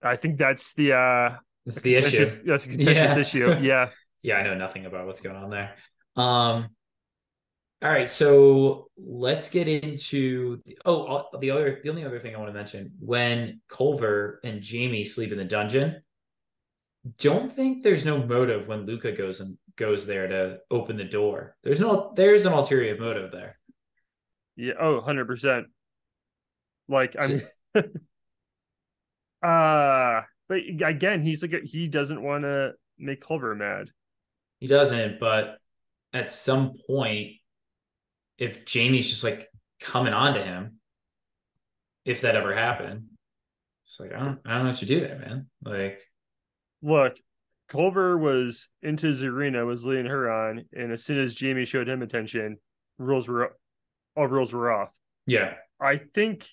[0.02, 2.26] I think that's the uh That's the issue.
[2.44, 3.18] That's a contentious Yeah.
[3.18, 3.58] issue.
[3.62, 3.88] Yeah.
[4.22, 5.74] Yeah, I know nothing about what's going on there.
[6.14, 6.68] Um,
[7.82, 12.34] all right, so let's get into the, oh uh, the other the only other thing
[12.34, 16.02] I want to mention when Culver and Jaimee sleep in the dungeon.
[17.18, 21.56] Don't think there's no motive when Luca goes and goes there to open the door.
[21.62, 23.58] There's no there's an ulterior motive there.
[24.56, 24.74] Yeah.
[24.78, 25.66] Oh, 100 percent.
[26.88, 27.42] Like I'm
[29.42, 33.90] uh but again, he's like a, he doesn't want to make Culver mad.
[34.60, 35.58] He doesn't, but
[36.12, 37.32] at some point,
[38.38, 39.48] if Jaimee's just like
[39.80, 40.78] coming on to him,
[42.04, 43.06] if that ever happened,
[43.84, 45.46] it's like I don't I don't know what you do there, man.
[45.64, 46.02] Like
[46.82, 47.16] Look,
[47.68, 52.02] Culver was into Tzarina, was leading her on, and as soon as Jaimee showed him
[52.02, 52.58] attention,
[52.98, 53.56] rules were
[54.16, 54.92] all rules were off.
[55.26, 56.46] yeah, I think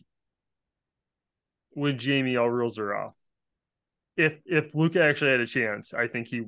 [1.75, 3.15] with Jaimee, all rules are off.
[4.15, 6.43] If if Luca actually had a chance, I think he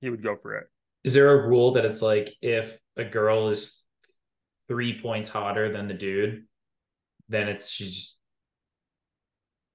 [0.00, 0.66] he would go for it.
[1.04, 3.82] is there a rule that it's like if a girl is
[4.68, 6.44] three points hotter than the dude,
[7.28, 8.16] then it's she's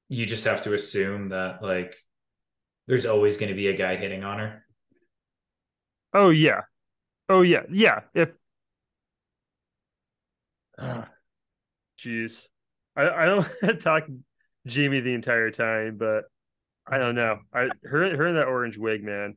[0.10, 1.96] you just have to assume that like
[2.88, 4.65] there's always going to be a guy hitting on her.
[6.13, 6.62] Oh yeah,
[7.30, 8.02] oh yeah, yeah.
[8.13, 8.36] If
[12.00, 12.48] jeez,
[12.95, 14.04] I I don't want to talk
[14.67, 16.26] Jaimee the entire time, but
[16.88, 17.39] I don't know.
[17.54, 19.36] I her her in that orange wig, man.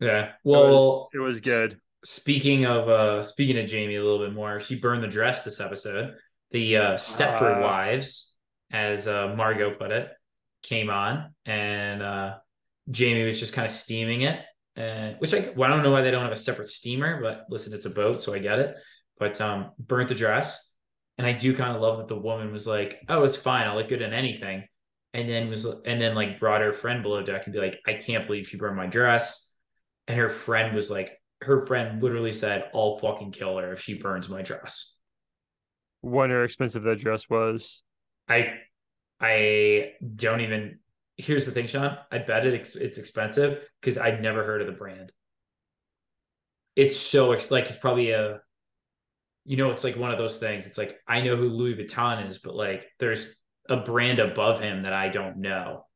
[0.00, 0.26] Yeah.
[0.26, 1.78] It Well, was, it was good.
[2.04, 5.60] speaking of uh speaking of Jaimee a little bit more, she burned the dress this
[5.60, 6.16] episode.
[6.50, 7.60] The uh Stepford Ah.
[7.60, 8.36] wives,
[8.70, 10.10] as uh Margot put it,
[10.62, 12.34] came on and uh
[12.90, 14.40] Jaimee was just kind of steaming it.
[14.76, 17.44] Uh, which I well, I don't know why they don't have a separate steamer, but
[17.50, 18.76] listen, it's a boat, so I get it.
[19.18, 20.70] But um burnt the dress.
[21.18, 23.76] And I do kind of love that the woman was like, Oh, it's fine, I'll
[23.76, 24.64] look good in anything.
[25.12, 27.94] And then was and then like brought her friend below deck and be like, I
[27.94, 29.52] can't believe she burned my dress.
[30.08, 33.98] And her friend was like, her friend literally said, I'll fucking kill her if she
[33.98, 34.98] burns my dress.
[36.00, 37.82] Wonder how expensive that dress was.
[38.28, 38.54] I
[39.20, 40.78] I don't even
[41.22, 41.98] here's the thing, Sean.
[42.10, 45.12] I bet it, it's expensive because I'd never heard of the brand.
[46.76, 48.40] It's so like it's probably a
[49.44, 50.66] you know, it's like one of those things.
[50.66, 53.34] It's like I know who Louis Vuitton is, but like there's
[53.68, 55.86] a brand above him that I don't know.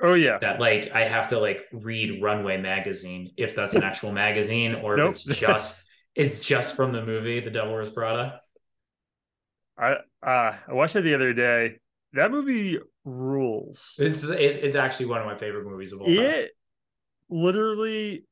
[0.00, 4.12] Oh yeah, That like I have to like read Runway magazine if that's an actual
[4.12, 5.10] magazine or Nope.
[5.10, 8.40] if it's just it's just from the movie The Devil Wears Prada.
[9.76, 11.78] I uh I watched it the other day.
[12.12, 13.94] That movie rules.
[13.98, 16.16] It's it, it's actually one of my favorite movies of all time.
[16.18, 16.50] It
[17.28, 18.24] literally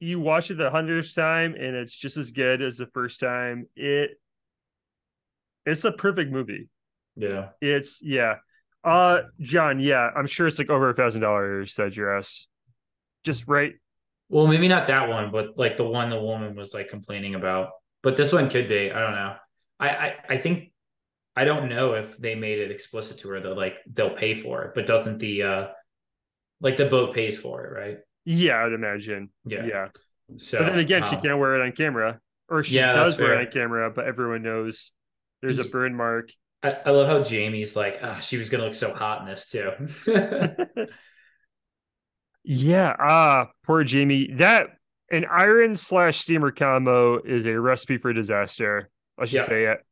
[0.00, 3.66] you watch it the hundredth time and it's just as good as the first time.
[3.76, 4.20] It
[5.66, 6.68] it's a perfect movie.
[7.16, 7.50] Yeah.
[7.60, 8.36] It's yeah.
[8.82, 12.46] Uh John, yeah, I'm sure it's like over a thousand dollars that dress.
[13.24, 13.74] Just right.
[14.28, 17.70] Well, maybe not that one, but like the one the woman was like complaining about.
[18.02, 18.90] But this one could be.
[18.92, 19.36] I don't know.
[19.80, 20.72] I I, I think
[21.36, 24.62] I don't know if they made it explicit to her that like they'll pay for
[24.64, 25.66] it, but doesn't the uh
[26.60, 27.98] like the boat pays for it, right?
[28.24, 29.30] Yeah, I'd imagine.
[29.44, 29.64] Yeah.
[29.66, 29.88] Yeah.
[30.38, 32.20] So but then again, she um, can't wear it on camera.
[32.48, 34.92] Or she Yeah, does wear it on camera, but everyone knows
[35.42, 36.30] there's a burn mark.
[36.62, 39.46] I, I love how Jaimee's like, ah, she was gonna look so hot in this
[39.48, 39.72] too.
[42.44, 44.38] Yeah, ah, poor Jaimee.
[44.38, 44.68] That
[45.10, 48.90] an iron slash steamer combo is a recipe for disaster.
[49.18, 49.48] Let's just Yeah.
[49.48, 49.84] say it.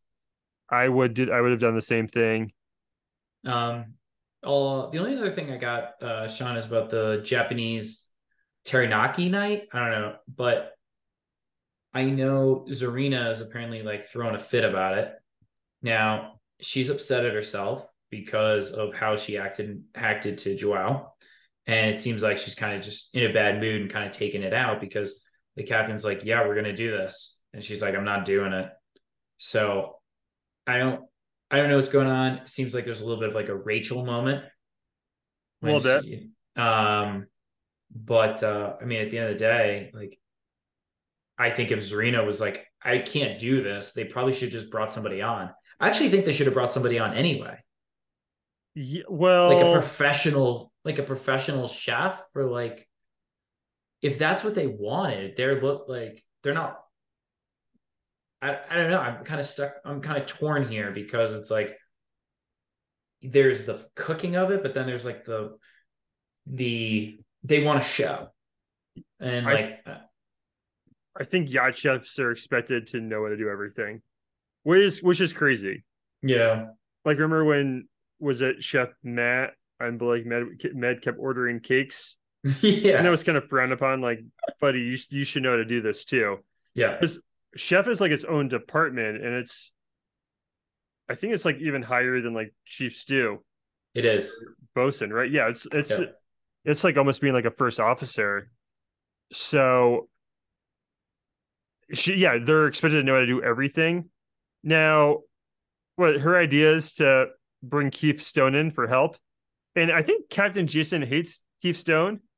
[0.72, 1.30] I would do.
[1.30, 2.50] I would have done the same thing.
[3.46, 3.94] Um,
[4.42, 8.08] all the only other thing I got, uh, Sean, is about the Japanese
[8.66, 9.68] teppanyaki night.
[9.72, 10.72] I don't know, but
[11.92, 15.12] I know Tzarina is apparently like throwing a fit about it.
[15.82, 21.12] Now she's upset at herself because of how she acted acted to Joao,
[21.66, 24.12] and it seems like she's kind of just in a bad mood and kind of
[24.12, 25.22] taking it out because
[25.54, 28.70] the captain's like, "Yeah, we're gonna do this," and she's like, "I'm not doing it."
[29.36, 29.96] So
[30.66, 31.04] I don't
[31.50, 32.38] I don't know what's going on.
[32.38, 34.42] It seems like there's a little bit of like a Rachel moment.
[35.62, 36.62] A little bit.
[36.62, 37.26] um,
[37.94, 40.18] but uh, I mean, at the end of the day, like,
[41.38, 44.70] I think if Tzarina was like, I can't do this, they probably should have just
[44.70, 45.50] brought somebody on.
[45.78, 47.58] I actually think they should have brought somebody on anyway,
[48.74, 52.88] Yeah, well, like a professional, like a professional chef for like,
[54.00, 56.81] if that's what they wanted, they're look like they're not.
[58.42, 58.98] I, I don't know.
[58.98, 59.74] I'm kind of stuck.
[59.84, 61.78] I'm kind of torn here because it's like
[63.22, 65.56] there's the cooking of it, but then there's like the
[66.46, 68.28] the they want to show
[69.20, 69.94] and I- like uh,
[71.18, 74.02] I think yacht chefs are expected to know how to do everything,
[74.64, 75.84] which is which is crazy.
[76.22, 76.66] yeah
[77.04, 79.50] Like remember when was it Chef Matt?
[79.80, 82.16] I'm like Med, Med kept ordering cakes,
[82.60, 84.00] yeah and it was kind of frowned upon.
[84.00, 84.20] Like,
[84.60, 86.38] buddy, you you should know how to do this too.
[86.74, 86.98] yeah
[87.56, 89.72] Chef is like its own department, and it's
[91.08, 93.44] I think it's like even higher than like chief stew,
[93.94, 94.34] it is
[94.74, 95.30] bosun, right?
[95.30, 96.06] Yeah, it's it's Yeah.
[96.64, 98.50] it's like almost being like a first officer.
[99.32, 100.08] So
[101.92, 104.08] she yeah, they're expected to know how to do everything.
[104.62, 105.20] Now,
[105.96, 107.26] what her idea is to
[107.62, 109.16] bring Keith Stone in for help.
[109.76, 112.20] And I think Captain Jason hates Keith Stone.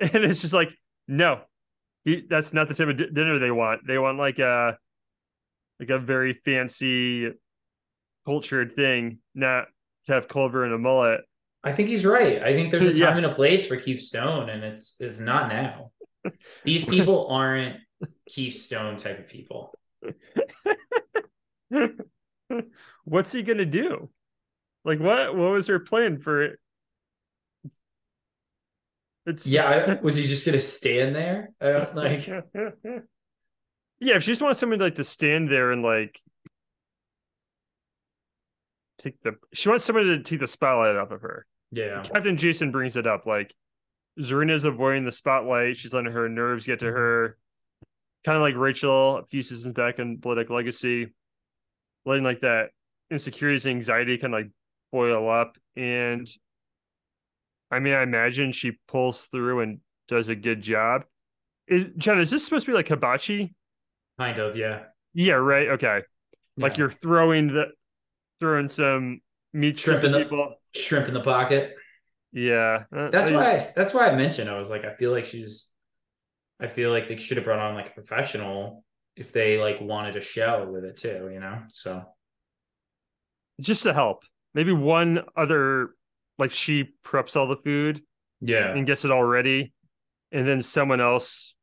[0.00, 1.40] And it's just like, no,
[2.28, 3.86] that's not the type of di- dinner they want.
[3.86, 4.76] They want like a
[5.80, 7.32] like a very fancy
[8.24, 9.66] cultured thing, not
[10.06, 11.20] to have Culver and a mullet.
[11.62, 12.42] I think he's right.
[12.42, 13.06] I think there's a Yeah.
[13.08, 15.90] time and a place for Keith Stone, and it's it's not now.
[16.64, 17.76] These people aren't
[18.28, 19.72] Keith Stone type of people.
[23.04, 24.10] What's he gonna do?
[24.84, 26.58] Like what what was her plan for it?
[29.26, 31.50] It's Yeah, I, was he just gonna stand there?
[31.60, 32.26] I don't like.
[32.26, 36.20] yeah, if she just wants someone like to stand there and like
[38.98, 41.46] take the she wants someone to take the spotlight off of her.
[41.72, 43.54] Yeah, Captain Jason brings it up like
[44.18, 45.76] Tzarina's avoiding the spotlight.
[45.76, 47.36] She's letting her nerves get to her.
[48.24, 51.12] Kind of like Rachel a few seasons back in Bloodic Legacy,
[52.06, 52.70] letting like that
[53.10, 54.50] insecurities, and anxiety kind of like
[54.92, 55.56] boil up.
[55.76, 56.26] And
[57.74, 61.02] I mean, I imagine she pulls through and does a good job.
[61.66, 63.54] Is, John, is this supposed to be like hibachi?
[64.18, 64.56] kind of.
[64.56, 65.68] Yeah, Yeah, right.
[65.70, 66.02] Okay.
[66.56, 67.66] Like you're throwing the
[68.38, 69.20] throwing some
[69.52, 70.54] meat Shrimp in the- people.
[70.74, 71.74] shrimp in the pocket.
[72.32, 72.84] Yeah.
[72.96, 73.54] Uh, That's I- why.
[73.54, 74.48] I, that's why I mentioned.
[74.50, 75.70] I was like, I feel like she's.
[76.60, 78.84] I feel like they should have brought on like a professional
[79.16, 81.28] if they like wanted a show with it too.
[81.32, 82.04] You know, so
[83.60, 84.24] just to help.
[84.54, 85.90] Maybe one other,
[86.38, 88.02] like she preps all the food
[88.40, 89.72] yeah, and gets it all ready,
[90.32, 91.54] and then someone else,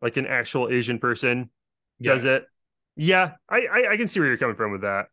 [0.00, 1.50] like an actual Asian person,
[1.98, 2.12] yeah.
[2.12, 2.46] does it.
[2.96, 5.06] Yeah, I, I I can see where you're coming from with that.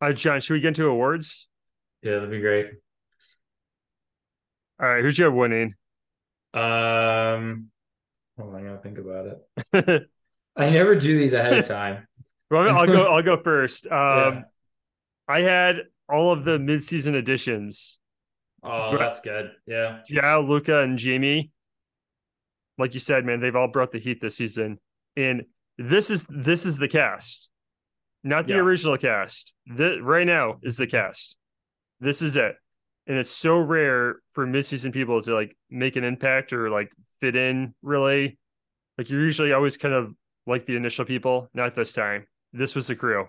[0.00, 1.48] Uh, John, should we get into awards?
[2.02, 2.70] Yeah, that'd be great.
[4.80, 5.74] All right, who's your winning?
[6.54, 7.70] Um,
[8.38, 9.38] hold on, I gotta think about
[9.72, 10.08] it.
[10.56, 12.06] I never do these ahead of time.
[12.50, 13.04] well I'll go.
[13.06, 13.86] I'll go first.
[13.90, 14.42] Um, Yeah.
[15.28, 15.76] I had
[16.08, 17.99] all of the mid-season additions.
[18.62, 19.52] Oh, that's good.
[19.66, 21.50] Yeah, Yeah, Luca and Jaimee.
[22.78, 24.78] Like you said, man, they've all brought the heat this season.
[25.16, 25.44] And
[25.78, 27.50] this is this is the cast.
[28.22, 28.58] Not the Yeah.
[28.60, 29.54] original cast.
[29.66, 31.36] This right now is the cast.
[32.00, 32.56] This is it.
[33.06, 37.34] And it's so rare for mid-season people to like make an impact or like fit
[37.36, 38.38] in really.
[38.98, 40.14] Like you're usually always kind of
[40.46, 42.26] like the initial people, not this time.
[42.52, 43.28] This was the crew.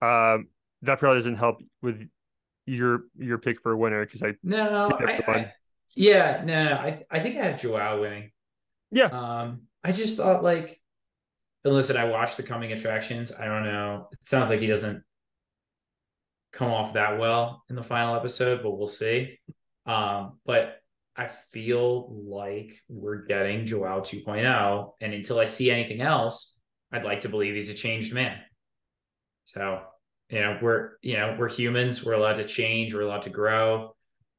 [0.00, 0.48] Um
[0.82, 2.08] that probably doesn't help with
[2.68, 5.22] your your pick for a winner because I no, I.
[5.26, 5.52] I-
[5.96, 8.30] yeah, no, no, I I think I have Joao winning.
[8.90, 9.06] Yeah.
[9.06, 10.80] Um, I just thought like,
[11.64, 13.32] and listen, I watched the coming attractions.
[13.32, 14.08] I don't know.
[14.12, 15.02] It sounds like he doesn't
[16.52, 19.38] come off that well in the final episode, but we'll see.
[19.86, 20.76] Um, but
[21.16, 26.56] I feel like we're getting Joao 2.0, and until I see anything else,
[26.92, 28.38] I'd like to believe he's a changed man.
[29.44, 29.80] So,
[30.30, 33.94] you know, we're you know, we're humans, we're allowed to change, we're allowed to grow.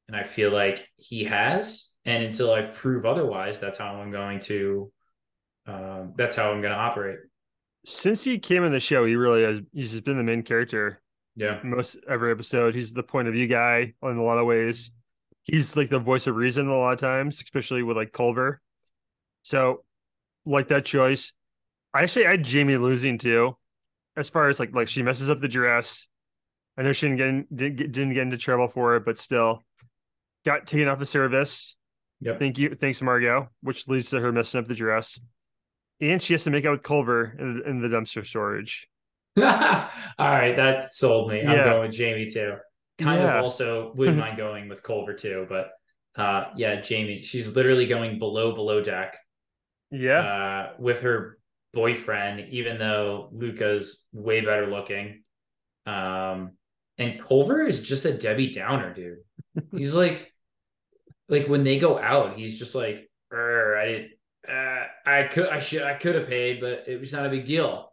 [0.08, 1.92] And I feel like he has.
[2.04, 4.92] And until I prove otherwise, that's how I'm going to
[5.66, 7.18] um, that's how I'm gonna operate.
[7.86, 11.00] since he came in the show, he really has he's just been the main character
[11.36, 11.60] Yeah.
[11.62, 12.74] most every episode.
[12.74, 14.90] He's the point of view guy in a lot of ways.
[15.44, 18.60] He's like the voice of reason a lot of times, especially with like Culver.
[19.42, 19.84] So,
[20.46, 21.32] like that choice.
[21.94, 23.56] I actually had Jaimee losing too,
[24.16, 26.08] as far as like like she messes up the dress.
[26.78, 29.18] I know she didn't get in, didn't get, didn't get into trouble for it, but
[29.18, 29.62] still
[30.46, 31.76] got taken off of service.
[32.20, 32.38] Yep.
[32.38, 35.18] Thank you, thanks Margot, which leads to her messing up the dress,
[36.00, 38.88] and she has to make out with Culver in, in the dumpster storage.
[39.38, 39.44] All
[40.18, 41.40] right, that sold me.
[41.40, 42.56] I'm going with Jaimee too.
[42.98, 43.38] Kind Yeah.
[43.38, 45.70] of also wouldn't mind going with Culver too, but
[46.16, 49.16] uh yeah, Jaimee, she's literally going below below deck
[49.90, 51.38] Yeah, uh with her
[51.72, 55.22] boyfriend, even though Luca's way better looking.
[55.86, 56.52] Um
[56.98, 59.18] and Culver is just a Debbie Downer, dude.
[59.72, 60.32] He's like
[61.30, 64.10] like when they go out, he's just like, "Err, I didn't
[64.48, 67.44] uh I could I should I could have paid, but it was not a big
[67.44, 67.92] deal.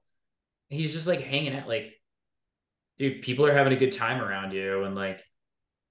[0.70, 1.94] He's just like hanging out, like,
[2.98, 5.24] dude, people are having a good time around you, and like,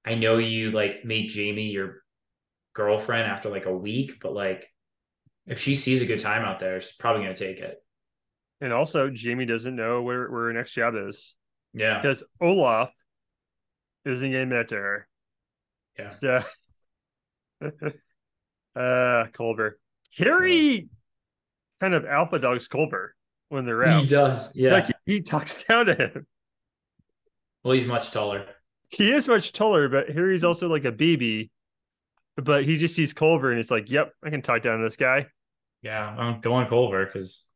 [0.04, 2.02] I know you like made Jaimee your
[2.74, 4.68] girlfriend after like a week, but like,
[5.46, 7.78] if she sees a good time out there, she's probably gonna take it.
[8.60, 11.36] And also, Jaimee doesn't know where, where her next job is.
[11.74, 12.00] Yeah.
[12.00, 12.90] Because Olaf
[14.04, 15.08] isn't getting that to her.
[15.98, 16.08] Yeah.
[16.08, 16.40] So,
[18.76, 19.78] uh, Culver.
[20.16, 20.88] Harry
[21.80, 23.14] kind of alpha dogs Culver
[23.48, 24.02] when they're out.
[24.02, 24.54] He does.
[24.56, 24.72] Yeah.
[24.72, 26.26] Like he talks down to him.
[27.62, 28.46] well, he's much taller.
[28.88, 31.50] He is much taller, but Harry's also like a baby.
[32.36, 34.96] But he just sees Culver and it's like, yep, I can talk down to this
[34.96, 35.26] guy.
[35.82, 37.52] Yeah, um, go on Culver because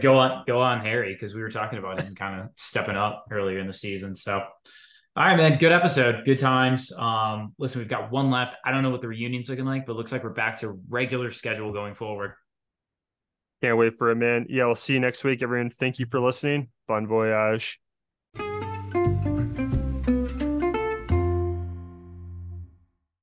[0.00, 3.26] go on go on Harry because we were talking about him kind of stepping up
[3.30, 4.16] earlier in the season.
[4.16, 6.92] So, all right, man, good episode, good times.
[6.92, 8.56] Um, listen, we've got one left.
[8.64, 10.80] I don't know what the reunion's looking like, but it looks like we're back to
[10.88, 12.32] regular schedule going forward.
[13.62, 14.46] Can't wait for it, man.
[14.48, 15.70] Yeah, we'll see you next week, everyone.
[15.70, 16.68] Thank you for listening.
[16.86, 17.80] Bon voyage.